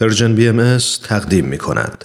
[0.00, 2.04] پرژن بی ام تقدیم می کند.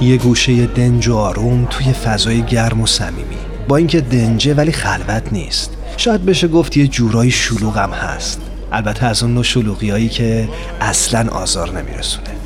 [0.00, 3.36] یه گوشه دنج و آروم توی فضای گرم و صمیمی.
[3.68, 5.70] با اینکه دنجه ولی خلوت نیست.
[5.96, 8.40] شاید بشه گفت یه جورایی شلوغم هست.
[8.72, 9.44] البته از اون نوع
[10.08, 10.48] که
[10.80, 12.45] اصلا آزار نمیرسونه.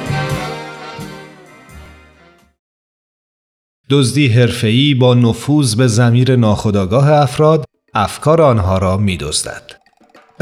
[3.91, 9.71] دزدی حرفه‌ای با نفوذ به زمیر ناخودآگاه افراد افکار آنها را میدزدد.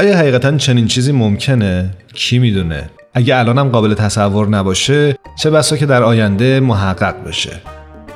[0.00, 5.86] آیا حقیقتا چنین چیزی ممکنه؟ کی می‌دونه؟ اگه الانم قابل تصور نباشه چه بسا که
[5.86, 7.52] در آینده محقق بشه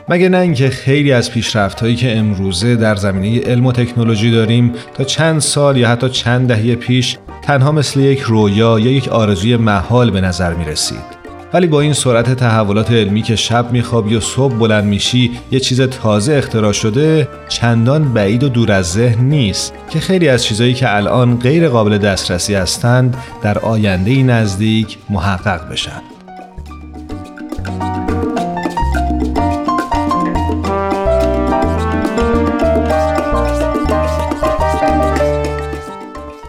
[0.08, 4.72] مگه نه اینکه خیلی از پیشرفت هایی که امروزه در زمینه علم و تکنولوژی داریم
[4.94, 9.56] تا چند سال یا حتی چند دهه پیش تنها مثل یک رویا یا یک آرزوی
[9.56, 11.14] محال به نظر می رسید.
[11.55, 15.80] ولی با این سرعت تحولات علمی که شب میخوابی و صبح بلند میشی یه چیز
[15.80, 20.96] تازه اختراع شده چندان بعید و دور از ذهن نیست که خیلی از چیزهایی که
[20.96, 26.02] الان غیر قابل دسترسی هستند در آینده نزدیک محقق بشن.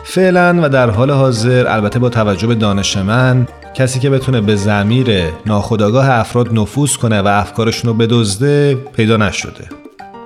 [0.03, 4.55] فعلا و در حال حاضر البته با توجه به دانش من کسی که بتونه به
[4.55, 5.07] زمیر
[5.45, 9.69] ناخودآگاه افراد نفوذ کنه و افکارشون رو بدزده پیدا نشده.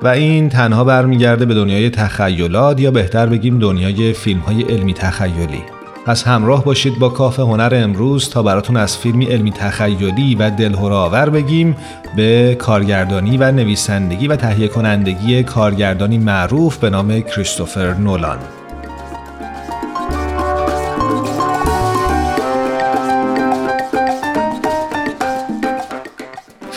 [0.02, 5.64] و این تنها برمیگرده به دنیای تخیلات یا بهتر بگیم دنیای فیلم های علمی تخیلی.
[6.06, 11.30] پس همراه باشید با کاف هنر امروز تا براتون از فیلمی علمی تخیلی و دلهراور
[11.30, 11.78] بگیم
[12.16, 18.38] به کارگردانی و نویسندگی و تهیه کنندگی کارگردانی معروف به نام کریستوفر نولان.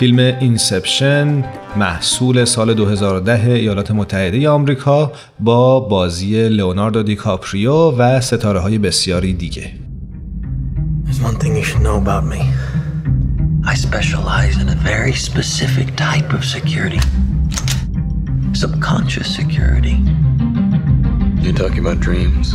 [0.02, 1.44] فیلم Inception
[1.76, 9.72] محصول سال 2010 ایالات متحده آمریکا با بازی لئوناردو دیکاپریو و ستاره های بسیاری دیگه
[13.72, 17.02] I specialize in a very specific type of security.
[18.62, 19.96] Subconscious security.
[21.44, 22.46] You talking about dreams?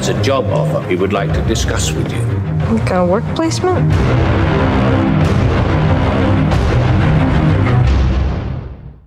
[0.00, 2.24] Has a job offer he would like to discuss with you.
[2.74, 3.92] Like a work placement?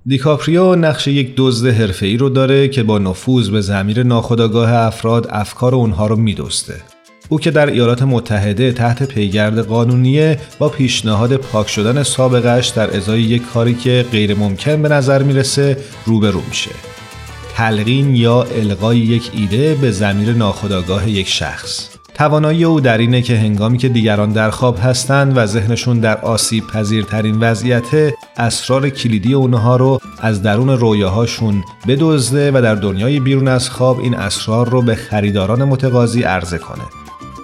[0.05, 5.75] دیکاپریو نقش یک دزد حرفه‌ای رو داره که با نفوذ به زمیر ناخودآگاه افراد افکار
[5.75, 6.81] اونها رو میدزده.
[7.29, 13.21] او که در ایالات متحده تحت پیگرد قانونیه با پیشنهاد پاک شدن سابقش در ازای
[13.21, 16.71] یک کاری که غیر ممکن به نظر می‌رسه روبرو میشه.
[17.55, 21.89] تلقین یا القای یک ایده به زمیر ناخودآگاه یک شخص.
[22.13, 26.67] توانایی او در اینه که هنگامی که دیگران در خواب هستند و ذهنشون در آسیب
[26.67, 33.69] پذیرترین وضعیت اسرار کلیدی اونها رو از درون رویاهاشون بدزده و در دنیای بیرون از
[33.69, 36.83] خواب این اسرار رو به خریداران متقاضی عرضه کنه.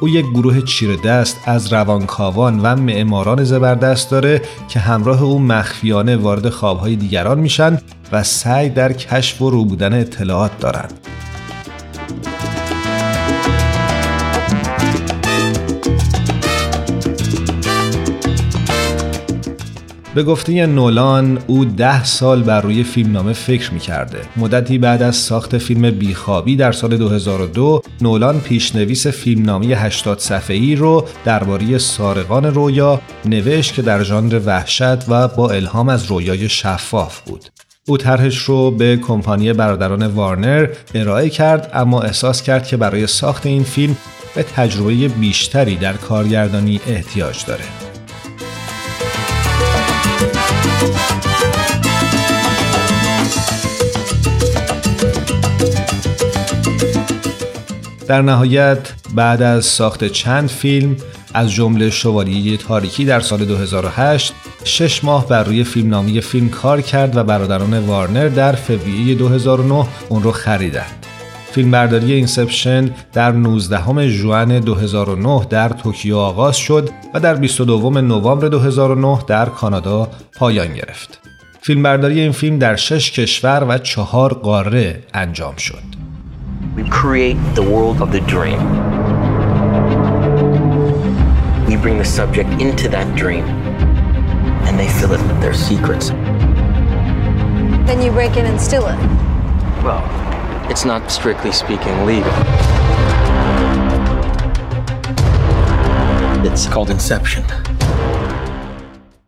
[0.02, 6.18] او یک گروه چیره دست از روانکاوان و معماران زبردست داره که همراه او مخفیانه
[6.18, 7.78] وارد خوابهای دیگران میشن
[8.12, 10.94] و سعی در کشف و رو بودن اطلاعات دارند.
[20.16, 24.18] به گفته نولان او ده سال بر روی فیلمنامه فکر می کرده.
[24.38, 31.06] مدتی بعد از ساخت فیلم بیخوابی در سال 2002 نولان پیشنویس فیلمنامه 80 صفحه‌ای رو
[31.26, 37.59] درباره سارقان رویا نوشت که در ژانر وحشت و با الهام از رویای شفاف بود.
[37.90, 43.46] او طرحش رو به کمپانی برادران وارنر ارائه کرد اما احساس کرد که برای ساخت
[43.46, 43.98] این فیلم
[44.36, 47.64] به تجربه بیشتری در کارگردانی احتیاج داره.
[58.08, 60.96] در نهایت بعد از ساخت چند فیلم
[61.40, 64.34] از جمله شوالیه تاریکی در سال 2008
[64.64, 69.86] شش ماه بر روی فیلم نامه‌ی فیلم کار کرد و برادران وارنر در فوریه 2009
[70.10, 71.06] اون رو خریدند.
[71.52, 79.20] فیلمبرداری Inception در 19 ژوئن 2009 در توکیو آغاز شد و در 22 نوامبر 2009
[79.28, 81.20] در کانادا پایان گرفت.
[81.62, 85.90] فیلمبرداری این فیلم در شش کشور و چهار قاره انجام شد.
[86.78, 88.89] We create the world of the dream.
[91.82, 96.10] Bring the subject into that dream, and they fill it with their secrets.
[97.88, 98.98] Then you break in and steal it.
[99.82, 100.04] Well,
[100.70, 102.32] it's not strictly speaking legal.
[106.46, 107.46] It's called Inception.